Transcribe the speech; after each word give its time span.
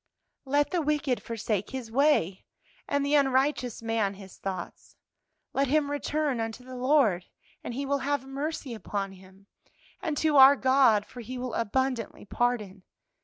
"'Let 0.45 0.71
the 0.71 0.81
wicked 0.81 1.21
forsake 1.21 1.69
his 1.69 1.91
way, 1.91 2.43
and 2.87 3.05
the 3.05 3.13
unrighteous 3.13 3.83
man 3.83 4.15
his 4.15 4.39
thoughts; 4.39 4.95
let 5.53 5.67
him 5.67 5.91
return 5.91 6.39
unto 6.39 6.63
the 6.63 6.75
Lord, 6.75 7.25
and 7.63 7.75
He 7.75 7.85
will 7.85 7.99
have 7.99 8.25
mercy 8.25 8.73
upon 8.73 9.11
him, 9.11 9.45
and 10.01 10.17
to 10.17 10.37
our 10.37 10.55
God, 10.55 11.05
for 11.05 11.21
He 11.21 11.37
will 11.37 11.53
abundantly 11.53 12.25
pardon.' 12.25 12.81